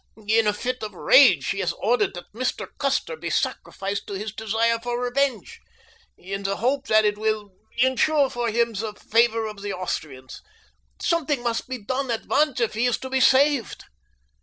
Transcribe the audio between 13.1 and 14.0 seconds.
be saved."